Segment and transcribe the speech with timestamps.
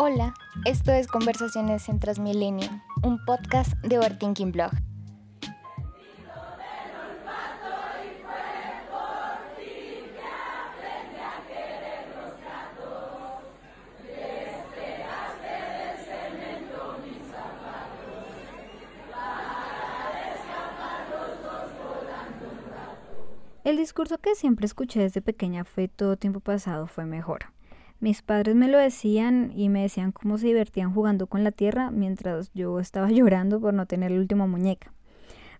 [0.00, 0.32] Hola,
[0.64, 2.68] esto es Conversaciones en Transmilenio,
[3.02, 4.70] un podcast de Overthinking Blog.
[23.64, 27.57] El discurso que siempre escuché desde pequeña fue todo tiempo pasado fue mejor.
[28.00, 31.90] Mis padres me lo decían y me decían cómo se divertían jugando con la tierra
[31.90, 34.92] mientras yo estaba llorando por no tener la última muñeca.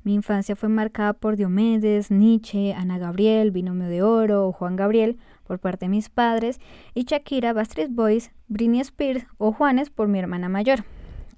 [0.05, 5.59] Mi infancia fue marcada por Diomedes, Nietzsche, Ana Gabriel, Binomio de Oro Juan Gabriel por
[5.59, 6.60] parte de mis padres
[6.95, 10.84] y Shakira, Bastard Boys, Britney Spears o Juanes por mi hermana mayor.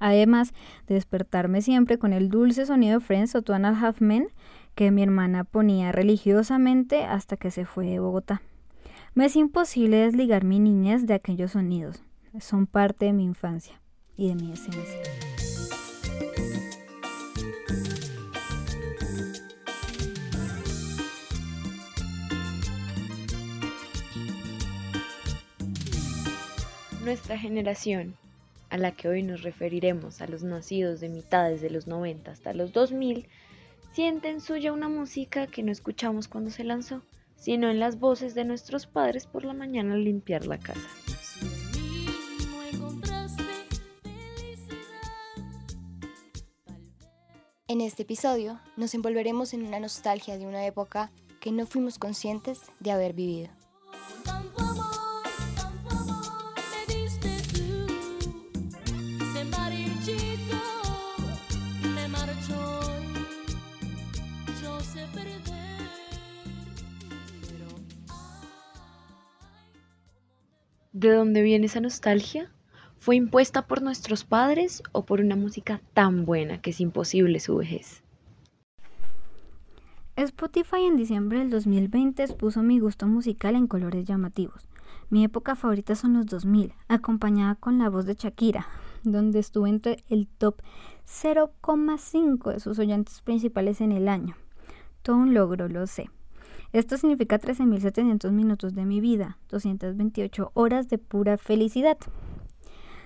[0.00, 0.52] Además
[0.86, 4.28] de despertarme siempre con el dulce sonido de Friends o Two and
[4.74, 8.42] que mi hermana ponía religiosamente hasta que se fue de Bogotá.
[9.12, 12.00] Me es imposible desligar mi niñez de aquellos sonidos.
[12.38, 13.80] Son parte de mi infancia
[14.16, 15.00] y de mi esencia.
[27.04, 28.14] Nuestra generación,
[28.68, 32.54] a la que hoy nos referiremos a los nacidos de mitades de los 90 hasta
[32.54, 33.26] los 2000,
[33.92, 37.02] sienten suya una música que no escuchamos cuando se lanzó
[37.40, 40.80] sino en las voces de nuestros padres por la mañana al limpiar la casa.
[47.66, 52.60] En este episodio nos envolveremos en una nostalgia de una época que no fuimos conscientes
[52.78, 53.48] de haber vivido.
[71.00, 72.50] ¿De dónde viene esa nostalgia?
[72.98, 77.56] ¿Fue impuesta por nuestros padres o por una música tan buena que es imposible su
[77.56, 78.02] vejez?
[80.14, 84.68] Spotify en diciembre del 2020 expuso mi gusto musical en colores llamativos.
[85.08, 88.66] Mi época favorita son los 2000, acompañada con la voz de Shakira,
[89.02, 90.60] donde estuve entre el top
[91.06, 94.36] 0,5 de sus oyentes principales en el año.
[95.00, 96.10] Todo un logro, lo sé.
[96.72, 101.98] Esto significa 13.700 minutos de mi vida, 228 horas de pura felicidad.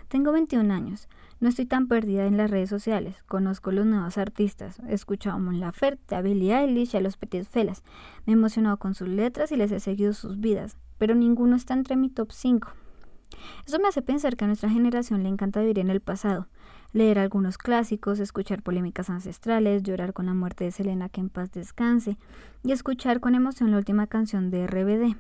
[0.09, 1.09] Tengo 21 años.
[1.41, 3.23] No estoy tan perdida en las redes sociales.
[3.27, 4.81] Conozco los nuevos artistas.
[4.89, 7.83] He escuchado a Mon Laferte, a Billie Eilish y a los Petit Felas.
[8.27, 11.75] Me he emocionado con sus letras y les he seguido sus vidas, pero ninguno está
[11.75, 12.69] entre mi top 5.
[13.67, 16.49] Eso me hace pensar que a nuestra generación le encanta vivir en el pasado,
[16.95, 21.53] leer algunos clásicos, escuchar polémicas ancestrales, llorar con la muerte de Selena que en paz
[21.53, 22.17] descanse
[22.63, 25.17] y escuchar con emoción la última canción de RBD.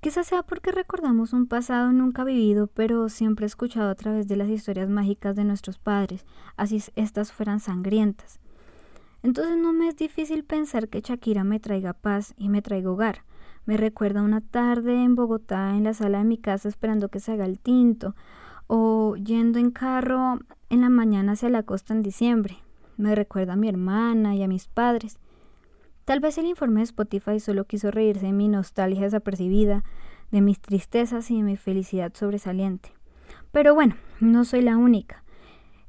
[0.00, 4.48] Quizás sea porque recordamos un pasado nunca vivido, pero siempre escuchado a través de las
[4.48, 6.24] historias mágicas de nuestros padres,
[6.56, 8.38] así estas fueran sangrientas.
[9.24, 13.24] Entonces no me es difícil pensar que Shakira me traiga paz y me traiga hogar.
[13.64, 17.32] Me recuerda una tarde en Bogotá en la sala de mi casa esperando que se
[17.32, 18.14] haga el tinto,
[18.66, 20.40] o yendo en carro
[20.70, 22.58] en la mañana hacia la costa en diciembre.
[22.96, 25.18] Me recuerda a mi hermana y a mis padres.
[26.04, 29.84] Tal vez el informe de Spotify solo quiso reírse de mi nostalgia desapercibida,
[30.30, 32.92] de mis tristezas y de mi felicidad sobresaliente.
[33.52, 35.24] Pero bueno, no soy la única.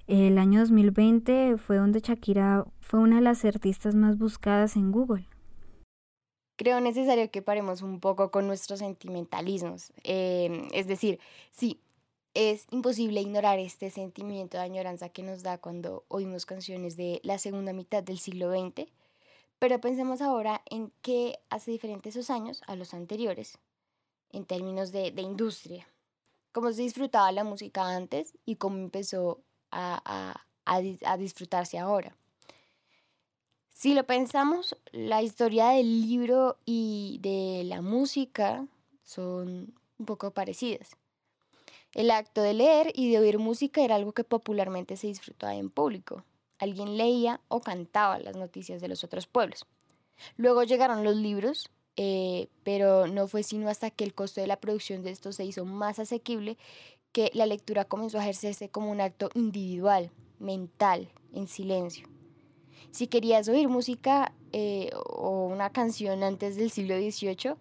[0.08, 5.28] El año 2020 fue donde Shakira fue una de las artistas más buscadas en Google.
[6.56, 9.94] Creo necesario que paremos un poco con nuestros sentimentalismos.
[10.04, 11.20] Eh, es decir,
[11.52, 11.82] sí,
[12.38, 17.40] es imposible ignorar este sentimiento de añoranza que nos da cuando oímos canciones de la
[17.40, 18.88] segunda mitad del siglo XX,
[19.58, 23.58] pero pensemos ahora en qué hace diferente esos años a los anteriores,
[24.32, 25.88] en términos de, industria,
[26.52, 29.40] cómo se disfrutaba la música antes y cómo empezó
[29.72, 32.16] a, a disfrutarse ahora.
[33.70, 38.68] Si lo pensamos, la historia del libro y de la música
[39.04, 40.96] son un poco parecidas.
[41.94, 45.70] El acto de leer y de oír música era algo que popularmente se disfrutaba en
[45.70, 46.24] público.
[46.60, 49.66] Alguien leía o cantaba las noticias de los otros pueblos.
[50.36, 54.60] Luego llegaron los libros, eh, pero no fue sino hasta que el costo de la
[54.60, 56.58] producción de estos se hizo más asequible
[57.12, 62.08] que la lectura comenzó a ejercerse como un acto individual, mental, en silencio.
[62.92, 67.56] Si querías oír música eh, o una canción antes del siglo XVIII,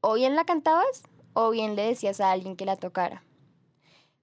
[0.00, 1.02] o bien la cantabas
[1.32, 3.22] o bien le decías a alguien que la tocara.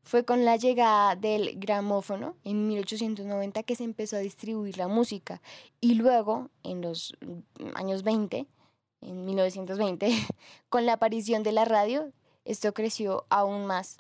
[0.08, 5.42] Fue con la llegada del gramófono en 1890 que se empezó a distribuir la música.
[5.82, 7.18] Y luego, en los
[7.76, 8.48] años 20,
[9.02, 10.10] en 1920,
[10.70, 12.14] con la aparición de la radio,
[12.46, 13.98] esto creció aún más.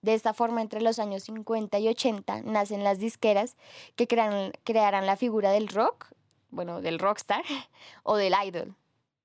[0.00, 3.58] De esta forma, entre los años 50 y 80 nacen las disqueras
[3.96, 6.06] que crearán la figura del rock,
[6.48, 7.44] bueno, del rockstar
[8.02, 8.74] o del idol,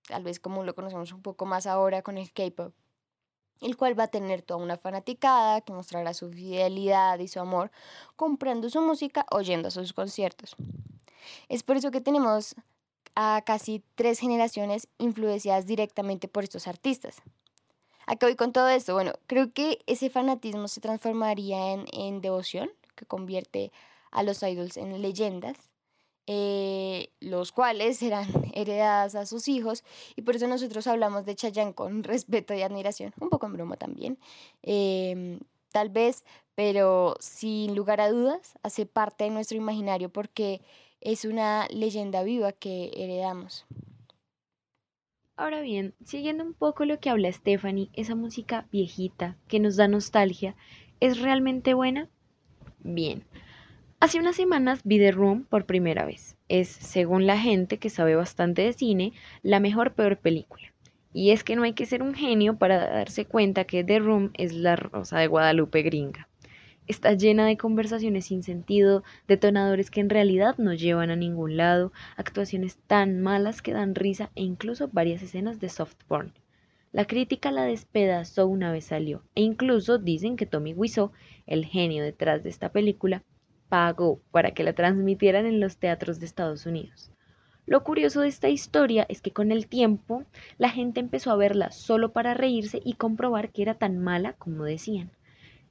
[0.05, 2.73] tal vez como lo conocemos un poco más ahora con el K-pop,
[3.61, 7.71] el cual va a tener toda una fanaticada que mostrará su fidelidad y su amor
[8.15, 10.55] comprando su música o yendo a sus conciertos.
[11.47, 12.55] Es por eso que tenemos
[13.15, 17.21] a casi tres generaciones influenciadas directamente por estos artistas.
[18.07, 18.93] ¿A qué voy con todo esto?
[18.93, 23.71] Bueno, creo que ese fanatismo se transformaría en, devoción, que convierte
[24.09, 25.57] a los idols en leyendas,
[26.27, 29.83] eh, los cuales serán heredadas a sus hijos,
[30.15, 33.77] y por eso nosotros hablamos de Chayanne con respeto y admiración, un poco en broma
[33.77, 34.17] también,
[34.63, 35.39] em,
[35.71, 36.23] tal vez,
[36.55, 40.61] pero sin lugar a dudas hace parte de nuestro imaginario porque
[41.01, 43.65] es una leyenda viva que heredamos.
[45.37, 49.87] Ahora bien, siguiendo un poco lo que habla Stephanie, esa música viejita que nos da
[49.87, 50.57] nostalgia,
[50.99, 52.09] ¿es realmente buena?
[52.79, 53.23] Bien.
[54.01, 56.37] Hace unas semanas vi The Room por primera vez.
[56.47, 59.13] Es, según la gente que sabe bastante de cine,
[59.43, 60.73] la mejor peor película.
[61.11, 64.31] Y es que no hay que ser un genio para darse cuenta que The Room
[64.35, 66.29] es la rosa de Guadalupe gringa
[66.89, 71.93] está llena de conversaciones sin sentido, detonadores que en realidad no llevan a ningún lado,
[72.17, 76.33] actuaciones tan malas que dan risa e incluso varias escenas de soft porn.
[76.91, 81.11] La crítica la despedazó una vez salió, e incluso dicen que Tommy Wiseau,
[81.45, 83.23] el genio detrás de esta película,
[83.69, 87.11] pagó para que la transmitieran en los teatros de Estados Unidos.
[87.65, 90.23] Lo curioso de esta historia es que con el tiempo
[90.57, 94.63] la gente empezó a verla solo para reírse y comprobar que era tan mala como
[94.63, 95.11] decían.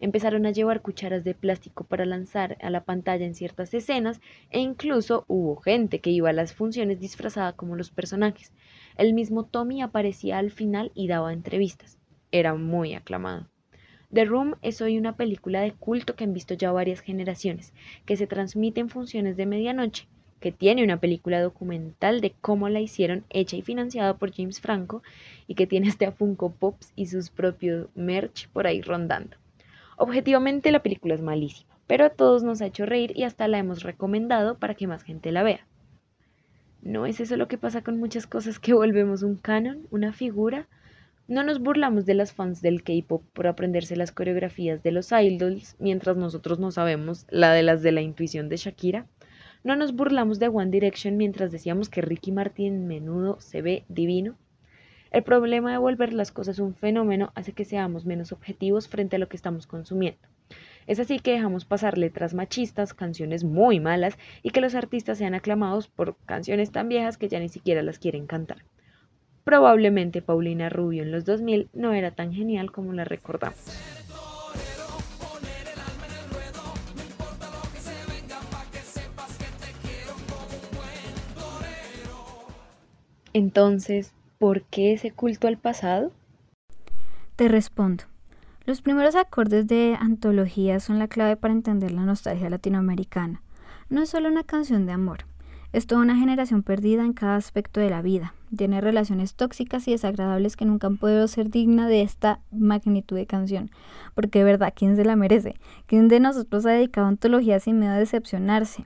[0.01, 4.21] Empezaron a llevar cucharas de plástico para lanzar a la pantalla en ciertas escenas
[4.51, 8.53] e incluso hubo gente que iba a las funciones disfrazada como los personajes.
[8.97, 11.99] El mismo Tommy aparecía al final y daba entrevistas.
[12.31, 13.49] Era muy aclamado.
[14.13, 17.75] The Room es hoy una película de culto que han visto ya varias generaciones,
[18.07, 20.09] que se transmite en funciones de medianoche,
[20.41, 25.03] que tiene una película documental de cómo la hicieron, hecha y financiada por James Franco,
[25.47, 29.37] y que tiene hasta Funko Pops y sus propios merch por ahí rondando.
[29.99, 33.59] Objetivamente la película es malísima, pero a todos nos ha hecho reír y hasta la
[33.59, 35.67] hemos recomendado para que más gente la vea.
[36.81, 40.67] ¿No es eso lo que pasa con muchas cosas que volvemos un canon, una figura?
[41.29, 45.77] No nos burlamos de las fans del K-pop por aprenderse las coreografías de los idols
[45.79, 49.07] mientras nosotros no sabemos la de las de la intuición de Shakira.
[49.63, 54.39] No nos burlamos de One Direction mientras decíamos que Ricky Martin menudo se ve divino.
[55.11, 59.19] El problema de volver las cosas un fenómeno hace que seamos menos objetivos frente a
[59.19, 60.27] lo que estamos consumiendo.
[60.87, 65.35] Es así que dejamos pasar letras machistas, canciones muy malas y que los artistas sean
[65.35, 68.65] aclamados por canciones tan viejas que ya ni siquiera las quieren cantar.
[69.49, 73.59] Probablemente Paulina Rubio en los 2000 no era tan genial como la recordamos.
[83.33, 86.13] Entonces, ¿Por qué ese culto al pasado?
[87.35, 88.05] Te respondo.
[88.67, 93.43] Los primeros acordes de antología son la clave para entender la nostalgia latinoamericana.
[93.89, 95.25] No es solo una canción de amor,
[95.73, 98.35] es toda una generación perdida en cada aspecto de la vida.
[98.57, 103.27] Tiene relaciones tóxicas y desagradables que nunca han podido ser digna de esta magnitud de
[103.27, 103.71] canción.
[104.15, 105.57] Porque de verdad, ¿quién se la merece?
[105.87, 108.85] ¿Quién de nosotros ha dedicado antología sin miedo a decepcionarse?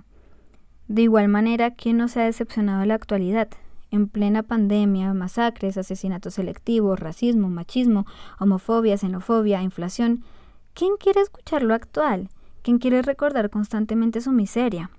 [0.88, 3.48] De igual manera, ¿quién no se ha decepcionado en la actualidad?
[3.92, 8.06] en plena pandemia, masacres, asesinatos selectivos, racismo, machismo,
[8.40, 10.24] homofobia, xenofobia, inflación.
[10.72, 12.30] ¿Quién quiere escuchar lo actual?
[12.62, 14.90] ¿Quién quiere recordar constantemente su miseria?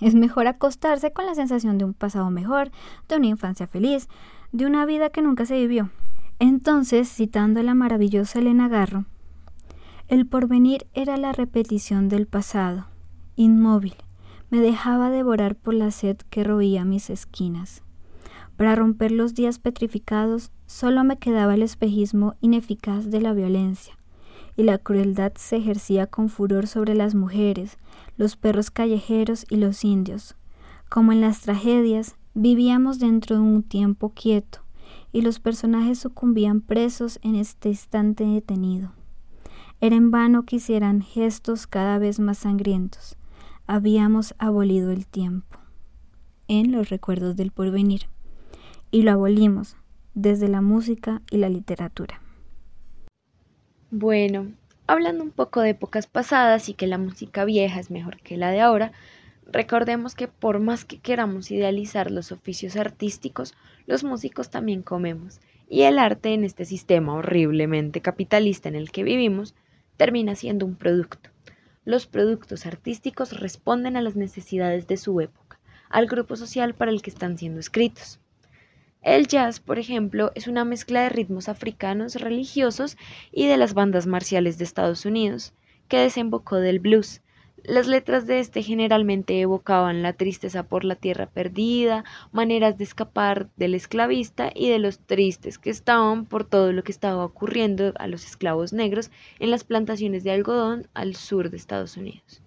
[0.00, 2.70] Es mejor acostarse con la sensación de un pasado mejor,
[3.08, 4.08] de una infancia feliz,
[4.52, 5.90] de una vida que nunca se vivió.
[6.38, 9.06] Entonces, citando a la maravillosa Elena Garro,
[10.06, 12.86] el porvenir era la repetición del pasado,
[13.36, 13.96] inmóvil,
[14.48, 17.82] me dejaba devorar por la sed que roía mis esquinas.
[18.56, 23.97] Para romper los días petrificados solo me quedaba el espejismo ineficaz de la violencia,
[24.58, 27.78] y la crueldad se ejercía con furor sobre las mujeres,
[28.16, 30.34] los perros callejeros y los indios.
[30.88, 34.58] Como en las tragedias, vivíamos dentro de un tiempo quieto,
[35.12, 38.90] y los personajes sucumbían presos en este instante detenido.
[39.80, 43.16] Era en vano que hicieran gestos cada vez más sangrientos.
[43.68, 45.60] Habíamos abolido el tiempo.
[46.48, 48.08] En los recuerdos del porvenir
[48.90, 49.76] y lo abolimos
[50.14, 52.20] desde la música y la literatura.
[53.90, 54.52] Bueno,
[54.86, 58.50] hablando un poco de épocas pasadas y que la música vieja es mejor que la
[58.50, 58.92] de ahora,
[59.50, 63.54] recordemos que por más que queramos idealizar los oficios artísticos,
[63.86, 65.40] los músicos también comemos,
[65.70, 69.54] y el arte en este sistema horriblemente capitalista en el que vivimos
[69.96, 71.30] termina siendo un producto.
[71.86, 77.00] Los productos artísticos responden a las necesidades de su época, al grupo social para el
[77.00, 78.20] que están siendo escritos.
[79.02, 82.96] El jazz, por ejemplo, es una mezcla de ritmos africanos religiosos
[83.32, 85.52] y de las bandas marciales de Estados Unidos,
[85.88, 87.22] que desembocó del blues,
[87.64, 93.48] las letras de este generalmente evocaban la tristeza por la tierra perdida, maneras de escapar
[93.56, 98.06] del esclavista y de los tristes que estaban por todo lo que estaba ocurriendo a
[98.06, 102.42] los esclavos negros en las plantaciones de algodón al sur de Estados Unidos.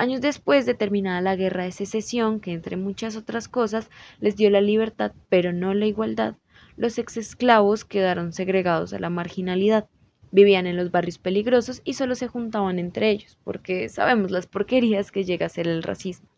[0.00, 4.48] Años después de terminada la guerra de secesión, que entre muchas otras cosas les dio
[4.48, 6.36] la libertad pero no la igualdad,
[6.78, 9.90] los ex esclavos quedaron segregados a la marginalidad
[10.32, 15.12] Vivían en los barrios peligrosos y solo se juntaban entre ellos, porque sabemos las porquerías
[15.12, 16.30] que llega a ser el racismo.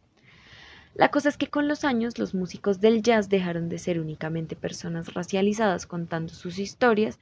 [0.97, 4.57] La cosa es que con los años los músicos del jazz dejaron de ser únicamente
[4.57, 7.21] personas racializadas contando sus historias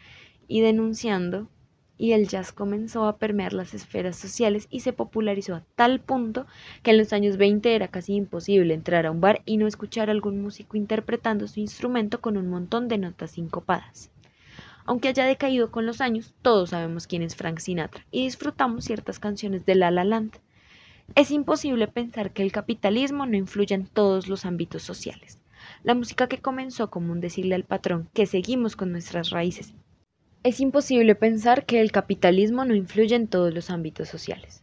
[0.48, 1.48] y denunciando,
[2.00, 6.46] y el jazz comenzó a permear las esferas sociales y se popularizó a tal punto
[6.82, 10.08] que en los años 20 era casi imposible entrar a un bar y no escuchar
[10.08, 14.10] a algún músico interpretando su instrumento con un montón de notas sincopadas.
[14.86, 19.18] Aunque haya decaído con los años, todos sabemos quién es Frank Sinatra y disfrutamos ciertas
[19.18, 20.38] canciones de La La Land.
[21.16, 25.42] Es imposible pensar que el capitalismo no influya en todos los ámbitos sociales.
[25.84, 29.74] La música que comenzó como un decirle al patrón que seguimos con nuestras raíces.
[30.42, 34.62] Es imposible pensar que el capitalismo no influya en todos los ámbitos sociales.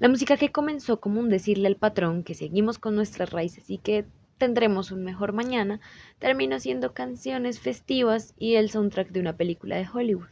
[0.00, 3.78] La música que comenzó como un decirle al patrón que seguimos con nuestras raíces y
[3.78, 4.04] que
[4.36, 5.78] tendremos un mejor mañana,
[6.18, 10.26] terminó siendo canciones festivas y el soundtrack de una película de Hollywood.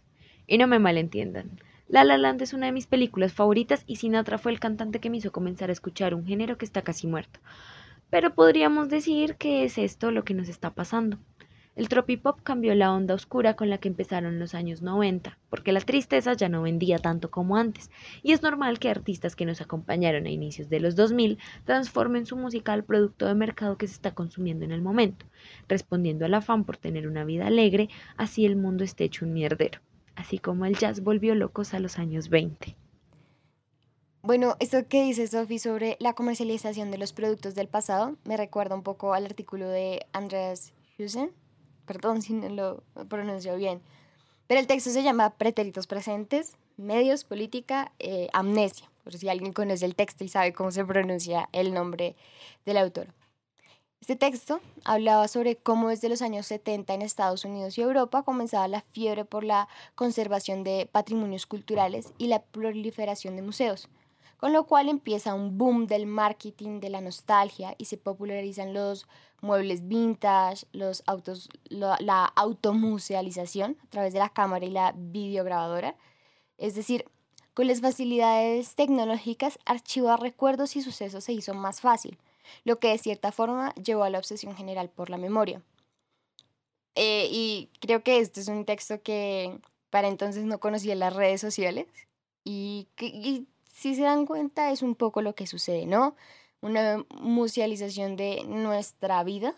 [0.49, 4.39] Y no me malentiendan, La La Land es una de mis películas favoritas y Sinatra
[4.39, 7.39] fue el cantante que me hizo comenzar a escuchar un género que está casi muerto.
[8.11, 11.21] Pero podríamos decir que es esto lo que nos está pasando.
[11.77, 15.81] El tropipop cambió la onda oscura con la que empezaron los años 90, porque la
[15.81, 17.91] tristeza ya no vendía tanto como antes,
[18.23, 22.37] y es normal que artistas que nos acompañaron a inicios de los 2000 transformen su
[22.37, 25.27] música al producto de mercado que se está consumiendo en el momento,
[25.69, 29.81] respondiendo al afán por tener una vida alegre, así el mundo esté hecho un mierdero,
[30.17, 32.77] así como el jazz volvió locos a los años 20.
[34.23, 38.75] Bueno, esto que dice Sophie sobre la comercialización de los productos del pasado me recuerda
[38.75, 41.31] un poco al artículo de Andreas Husen
[41.91, 43.83] perdón si no lo pronuncio bien.
[44.47, 49.87] Pero el texto se llama Pretéritos presentes, medios, política, eh, amnesia, por si alguien conoce
[49.87, 52.15] el texto y sabe cómo se pronuncia el nombre
[52.65, 53.09] del autor.
[54.01, 58.69] Este texto hablaba sobre cómo desde los años 70 en Estados Unidos y Europa comenzaba
[58.69, 59.67] la fiebre por la
[59.97, 63.89] conservación de patrimonios culturales y la proliferación de museos
[64.41, 69.07] con lo cual empieza un boom del marketing, de la nostalgia y se popularizan los
[69.43, 75.97] muebles vintage, los autos, la, automusealización a través de la cámara y la videograbadora.
[76.59, 77.05] Es decir,
[77.55, 82.19] con las facilidades tecnológicas, archivar recuerdos y sucesos se hizo más fácil,
[82.65, 85.63] lo que de cierta forma llevó a la obsesión general por la memoria.
[86.95, 89.59] Eh, y creo que este es un texto que
[89.91, 91.87] para entonces no conocía las redes sociales
[92.45, 96.15] y, y si se dan cuenta es un poco lo que sucede, ¿no?
[96.61, 99.55] Una musealización de nuestra vida,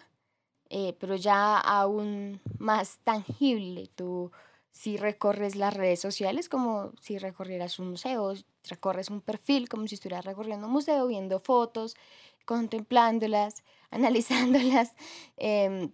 [0.70, 3.88] eh, pero ya aún más tangible.
[3.94, 4.30] Tú
[4.70, 8.34] si recorres las redes sociales como si recorrieras un museo,
[8.68, 11.96] recorres un perfil como si estuvieras recorriendo un museo, viendo fotos,
[12.44, 14.94] contemplándolas, analizándolas.
[15.36, 15.92] Em,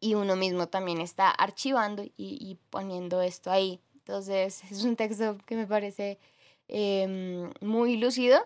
[0.00, 3.80] y uno mismo también está archivando y, y, poniendo esto ahí.
[3.94, 6.18] Entonces es un texto que me parece
[6.68, 8.44] Em, muy lúcido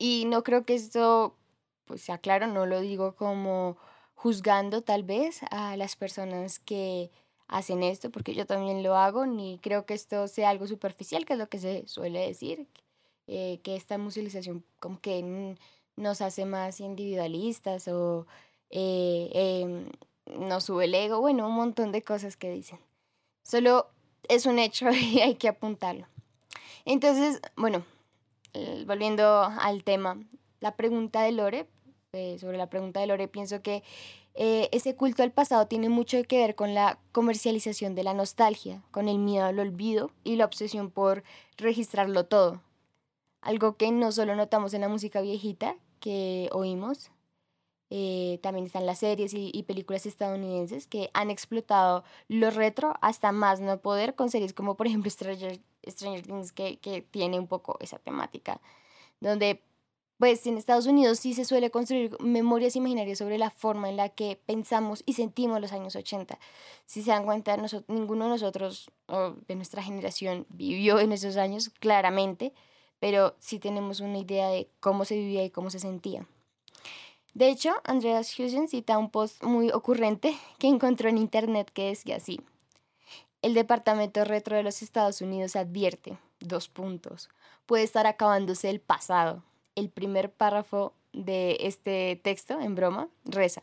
[0.00, 1.36] y no creo que esto,
[1.84, 3.76] pues sea claro, no lo digo como
[4.14, 7.10] juzgando tal vez a las personas que
[7.48, 11.34] hacen esto, porque yo también lo hago, ni creo que esto sea algo superficial, que
[11.34, 12.66] es lo que se suele decir,
[13.26, 15.54] eh, que esta musicalización como que
[15.96, 18.26] nos hace más individualistas o
[18.70, 19.90] eh, em,
[20.40, 22.78] nos sube el ego, bueno, un montón de cosas que dicen.
[23.42, 23.90] Solo
[24.30, 26.06] es un hecho y hay que apuntarlo.
[26.86, 27.84] Entonces, bueno,
[28.52, 30.18] eh, volviendo al tema,
[30.60, 31.68] la pregunta de Lore,
[32.12, 33.82] eh, sobre la pregunta de Lore, pienso que
[34.34, 38.82] eh, ese culto al pasado tiene mucho que ver con la comercialización de la nostalgia,
[38.90, 41.24] con el miedo al olvido y la obsesión por
[41.56, 42.60] registrarlo todo.
[43.40, 47.10] Algo que no solo notamos en la música viejita que oímos,
[48.40, 53.80] también están las series y, películas estadounidenses que han explotado lo retro hasta más no
[53.80, 58.60] poder con series como por ejemplo Stranger, Stranger Things que, tiene un poco esa temática,
[59.20, 59.62] donde
[60.18, 64.10] Pues en Estados Unidos sí se suele construir memorias imaginarias sobre la forma en la
[64.10, 66.38] que pensamos y sentimos los años 80.
[66.86, 67.56] Si se dan cuenta,
[67.88, 72.52] ninguno de nosotros o de nuestra generación vivió en esos años, claramente,
[73.00, 76.26] pero sí tenemos una idea de cómo se vivía y cómo se sentía.
[77.34, 82.16] De hecho, Andreas Husen cita un post muy ocurrente que encontró en internet que decía
[82.16, 82.40] así.
[83.42, 87.30] El Departamento Retro de los Estados Unidos advierte, dos puntos,
[87.66, 89.42] puede estar acabándose el pasado,
[89.76, 93.62] el primer párrafo de este texto, en broma, reza.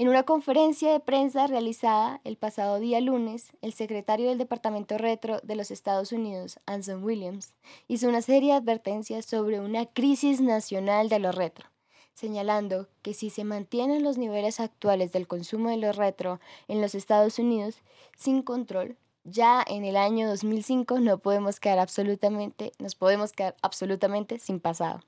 [0.00, 5.40] En una conferencia de prensa realizada el pasado día lunes, el secretario del Departamento Retro
[5.42, 7.54] de los Estados Unidos, Anson Williams,
[7.86, 11.66] hizo una serie de advertencias sobre una crisis nacional de lo retro,
[12.14, 16.94] señalando que si se mantienen los niveles actuales del consumo de lo retro en los
[16.94, 17.82] Estados Unidos
[18.16, 24.38] sin control, ya en el año 2005 no podemos quedar absolutamente, nos podemos quedar absolutamente
[24.38, 25.00] sin pasado.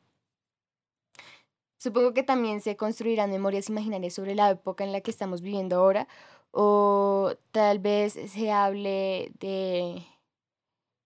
[1.78, 5.76] Supongo que también se construirán memorias imaginarias sobre la época en la que estamos viviendo
[5.76, 6.06] ahora,
[6.52, 10.06] o tal vez se hable de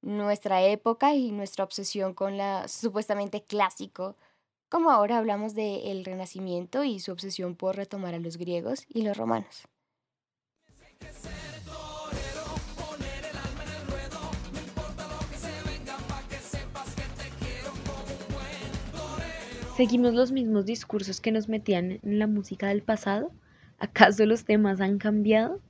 [0.03, 4.17] nuestra época y nuestra obsesión con la supuestamente clásico,
[4.77, 9.17] como ahora hablamos del Renacimiento y su obsesión por retomar a los griegos y los
[9.17, 9.67] romanos.
[19.79, 23.31] ¿Seguimos los mismos discursos que nos metían en la música del pasado?
[23.79, 25.63] ¿Acaso los temas han cambiado?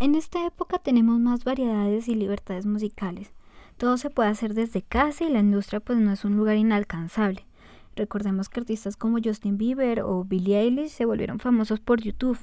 [0.00, 3.30] En esta época tenemos más variedades y libertades musicales.
[3.76, 7.46] Todo se puede hacer desde casa y la industria pues no es un lugar inalcanzable.
[7.96, 12.38] Recordemos que artistas como Justin Bieber o Billie Eilish se volvieron famosos por YouTube.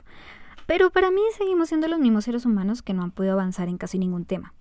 [0.66, 3.78] Pero para mí seguimos siendo los mismos seres humanos que no han podido avanzar en
[3.78, 4.54] casi ningún tema.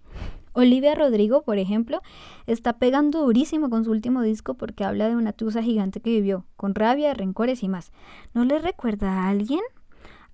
[0.55, 2.01] Olivia Rodrigo, por ejemplo,
[2.47, 6.47] está pegando durísimo con su último disco porque habla de una tusa gigante que vivió,
[6.57, 7.93] con rabia, rencores y más.
[8.35, 9.61] ¿No le recuerda a alguien?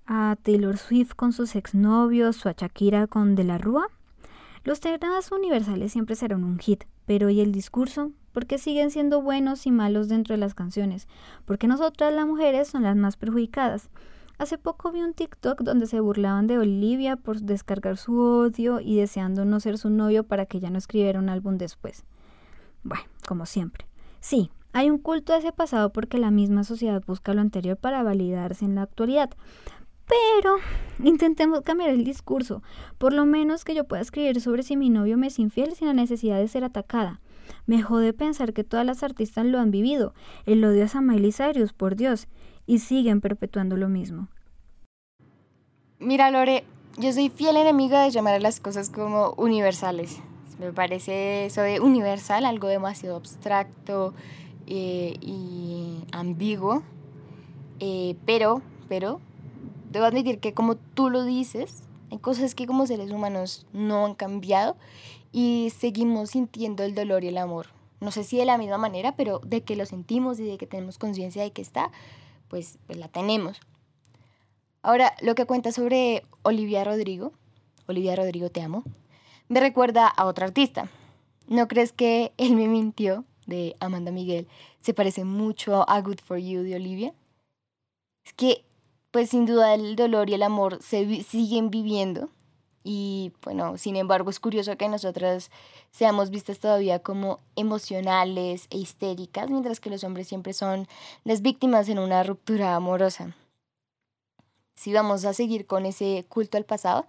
[0.07, 3.87] ¿A Taylor Swift con sus exnovios o a Shakira con De la Rúa?
[4.63, 8.11] Los temas universales siempre serán un hit, pero ¿y el discurso?
[8.35, 11.07] ¿Por qué siguen siendo buenos y malos dentro de las canciones?
[11.45, 13.89] Porque nosotras las mujeres son las más perjudicadas.
[14.37, 18.97] Hace poco vi un TikTok donde se burlaban de Olivia por descargar su odio y
[18.97, 22.03] deseando no ser su novio para que ya no escribiera un álbum después.
[22.83, 23.87] Bueno, como siempre.
[24.19, 28.03] Sí, hay un culto a ese pasado porque la misma sociedad busca lo anterior para
[28.03, 29.29] validarse en la actualidad.
[30.07, 30.57] Pero
[31.01, 32.61] intentemos cambiar el discurso.
[32.97, 35.87] Por lo menos que yo pueda escribir sobre si mi novio me es infiel sin
[35.87, 37.21] la necesidad de ser atacada.
[37.65, 40.13] Me jode pensar que todas las artistas lo han vivido.
[40.45, 42.27] El odio a Miley Cyrus, por Dios
[42.67, 44.27] y siguen perpetuando lo mismo.
[45.99, 46.65] Mira, Lore,
[46.97, 50.19] yo soy fiel enemiga de llamar a las cosas como universales.
[50.59, 54.13] Me parece eso de universal algo demasiado abstracto
[54.67, 56.83] eh, y ambiguo.
[57.79, 59.19] Eh, pero, pero,
[59.91, 64.15] debo admitir que como tú lo dices, hay cosas que como seres humanos no han
[64.15, 64.77] cambiado
[65.35, 67.67] y seguimos sintiendo el dolor y el amor.
[67.99, 70.65] No sé si de la misma manera, pero de que lo sentimos y de que
[70.65, 71.91] tenemos conciencia de que está,
[72.47, 73.59] pues, pues, la tenemos.
[74.81, 77.33] Ahora, lo que cuenta sobre Olivia Rodrigo,
[77.85, 78.85] Olivia Rodrigo te amo,
[79.49, 80.89] me recuerda a otra artista.
[81.49, 84.47] ¿No crees que Él me mintió de Amanda Miguel
[84.79, 87.13] se parece mucho a Good for You de Olivia?
[88.23, 88.63] Es que,
[89.11, 92.29] pues sin duda el dolor y el amor se siguen viviendo
[92.87, 95.49] y bueno, sin embargo es curioso que nosotras
[95.89, 100.87] seamos vistas todavía como emocionales e histéricas, mientras que los hombres siempre son
[101.23, 103.35] las víctimas en una ruptura amorosa.
[104.75, 107.07] Si vamos a seguir con ese culto al pasado,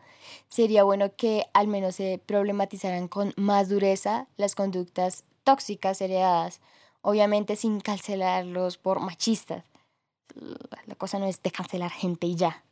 [0.49, 6.61] sería bueno que al menos se problematizaran con más dureza las conductas tóxicas heredadas,
[7.03, 9.63] obviamente sin cancelarlos por machistas.
[10.87, 12.66] La cosa no es de cancelar gente y ya.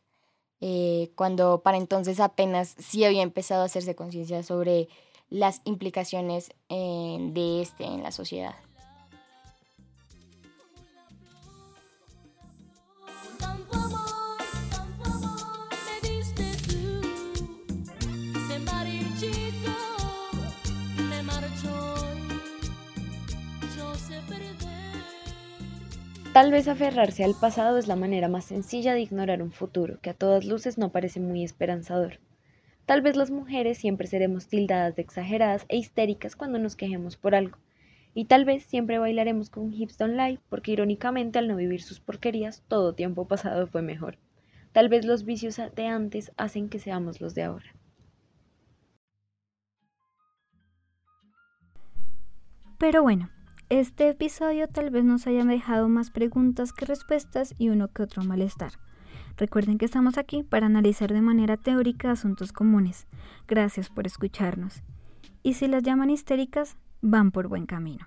[0.61, 4.89] Eh, cuando para entonces apenas sí había empezado a hacerse conciencia sobre
[5.31, 8.55] las implicaciones eh, de este en la sociedad.
[26.35, 30.11] Tal vez aferrarse al pasado es la manera más sencilla de ignorar un futuro que
[30.11, 32.19] a todas luces no parece muy esperanzador.
[32.87, 37.37] Tal vez las mujeres siempre seremos tildadas de exageradas e histéricas cuando nos quejemos por
[37.37, 37.59] algo.
[38.15, 42.01] Y tal vez siempre bailaremos con Hips Don't Lie porque irónicamente al no vivir sus
[42.01, 44.19] porquerías todo tiempo pasado fue mejor.
[44.73, 47.77] Tal vez los vicios de antes hacen que seamos los de ahora.
[52.81, 53.31] Pero bueno,
[53.75, 58.23] Este episodio tal vez nos haya dejado más preguntas que respuestas y uno que otro
[58.23, 58.75] malestar.
[59.37, 63.09] Recuerden que estamos aquí para analizar de manera teórica asuntos comunes.
[63.49, 64.85] Gracias por escucharnos.
[65.43, 68.07] Y si las llaman histéricas, van por buen camino.